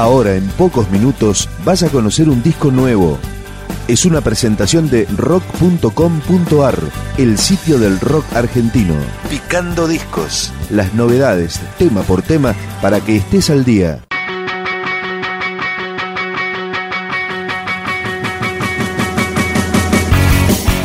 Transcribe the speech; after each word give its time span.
Ahora, 0.00 0.34
en 0.34 0.48
pocos 0.52 0.90
minutos, 0.90 1.46
vas 1.62 1.82
a 1.82 1.90
conocer 1.90 2.30
un 2.30 2.42
disco 2.42 2.70
nuevo. 2.70 3.18
Es 3.86 4.06
una 4.06 4.22
presentación 4.22 4.88
de 4.88 5.04
rock.com.ar, 5.14 6.78
el 7.18 7.36
sitio 7.36 7.78
del 7.78 8.00
rock 8.00 8.24
argentino. 8.32 8.94
Picando 9.28 9.86
discos. 9.86 10.54
Las 10.70 10.94
novedades, 10.94 11.60
tema 11.76 12.00
por 12.00 12.22
tema, 12.22 12.54
para 12.80 13.02
que 13.02 13.16
estés 13.16 13.50
al 13.50 13.62
día. 13.66 14.02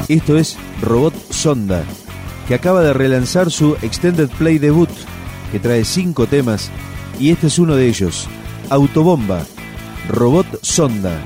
Esto 0.10 0.38
es 0.38 0.58
Robot 0.82 1.16
Sonda, 1.32 1.86
que 2.50 2.56
acaba 2.56 2.82
de 2.82 2.92
relanzar 2.92 3.50
su 3.50 3.78
Extended 3.82 4.28
Play 4.28 4.58
debut, 4.58 4.90
que 5.54 5.60
trae 5.62 5.86
cinco 5.86 6.28
temas, 6.28 6.70
y 7.18 7.32
este 7.32 7.48
es 7.48 7.60
uno 7.60 7.78
de 7.78 7.88
ellos, 7.88 8.28
Autobomba, 8.70 9.46
Robot 10.10 10.60
Sonda. 10.62 11.22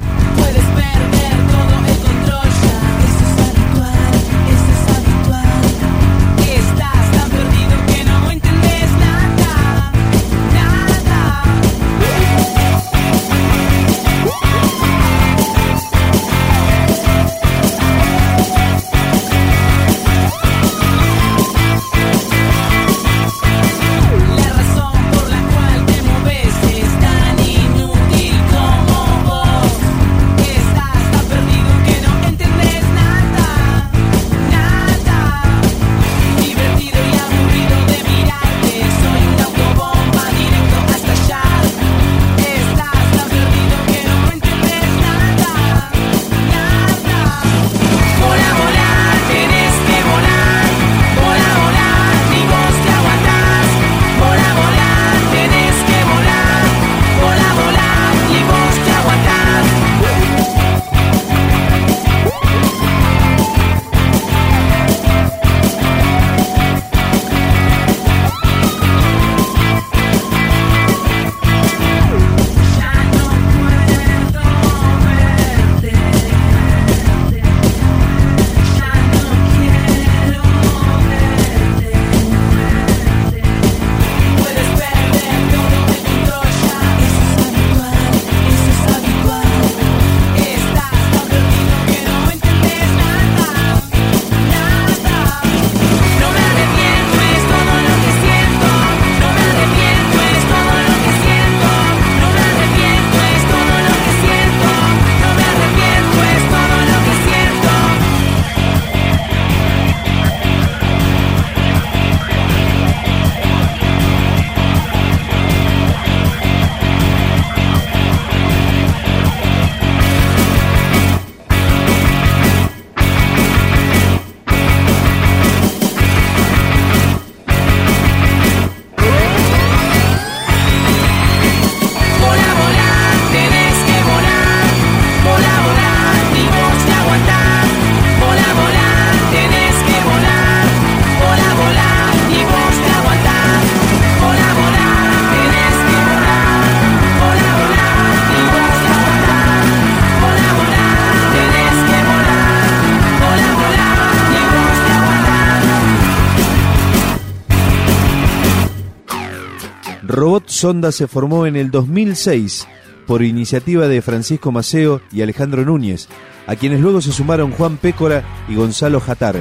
Robot 160.09 160.50
Sonda 160.50 160.92
se 160.92 161.07
formó 161.07 161.45
en 161.45 161.56
el 161.56 161.69
2006 161.69 162.68
por 163.06 163.21
iniciativa 163.21 163.88
de 163.88 164.01
Francisco 164.01 164.51
Maceo 164.51 165.01
y 165.12 165.21
Alejandro 165.21 165.63
Núñez, 165.63 166.09
a 166.47 166.56
quienes 166.56 166.80
luego 166.80 167.00
se 167.00 167.12
sumaron 167.12 167.51
Juan 167.51 167.77
Pécora 167.77 168.24
y 168.48 168.56
Gonzalo 168.56 169.00
Jatar. 169.01 169.36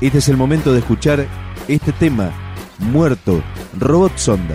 Este 0.00 0.18
es 0.18 0.28
el 0.28 0.36
momento 0.36 0.72
de 0.72 0.78
escuchar 0.78 1.26
este 1.66 1.90
tema, 1.90 2.30
Muerto, 2.78 3.42
Robot 3.76 4.16
Sonda. 4.16 4.54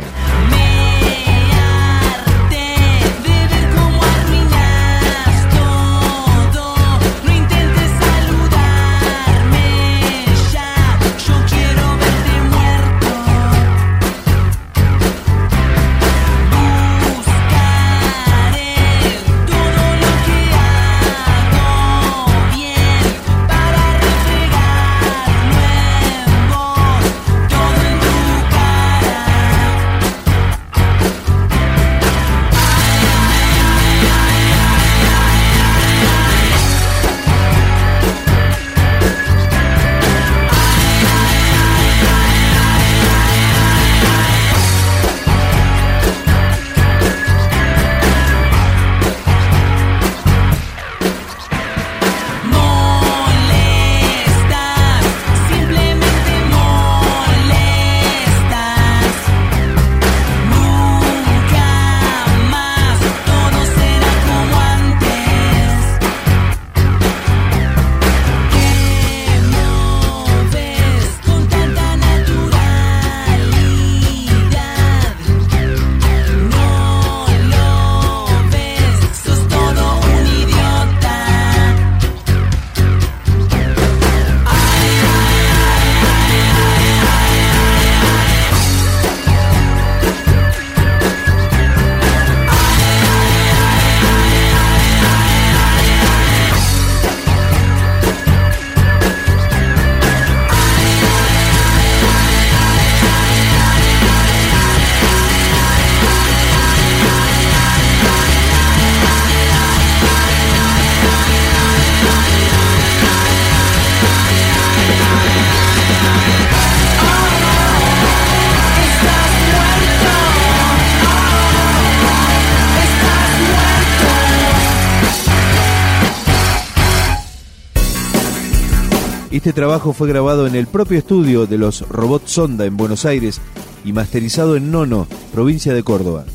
Este 129.32 129.54
trabajo 129.54 129.94
fue 129.94 130.10
grabado 130.10 130.46
en 130.46 130.56
el 130.56 130.68
propio 130.68 130.98
estudio 130.98 131.46
de 131.46 131.58
los 131.58 131.88
Robots 131.88 132.32
Sonda 132.32 132.66
en 132.66 132.76
Buenos 132.76 133.06
Aires 133.06 133.40
y 133.86 133.94
masterizado 133.94 134.58
en 134.58 134.72
Nono, 134.72 135.08
provincia 135.34 135.74
de 135.74 135.84
Córdoba. 135.84 136.26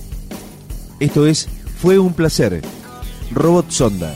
Esto 0.98 1.26
es 1.26 1.46
Fue 1.78 1.98
un 1.98 2.14
placer. 2.14 2.62
Robot 3.32 3.70
Sonda. 3.70 4.14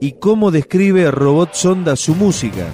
Y 0.00 0.12
cómo 0.12 0.50
describe 0.50 1.10
Robot 1.10 1.54
Sonda 1.54 1.96
su 1.96 2.14
música. 2.14 2.66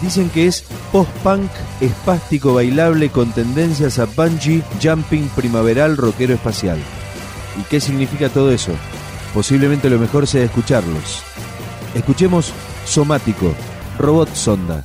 Dicen 0.00 0.30
que 0.30 0.46
es 0.46 0.64
post-punk, 0.90 1.50
espástico 1.80 2.54
bailable 2.54 3.10
con 3.10 3.32
tendencias 3.32 3.98
a 3.98 4.06
bungee, 4.06 4.62
jumping, 4.82 5.28
primaveral, 5.28 5.96
rockero 5.96 6.34
espacial. 6.34 6.78
¿Y 7.60 7.62
qué 7.64 7.80
significa 7.80 8.28
todo 8.28 8.50
eso? 8.50 8.72
Posiblemente 9.32 9.88
lo 9.88 9.98
mejor 9.98 10.26
sea 10.26 10.42
escucharlos. 10.42 11.22
Escuchemos 11.94 12.52
Somático, 12.84 13.54
Robot 13.98 14.34
Sonda. 14.34 14.84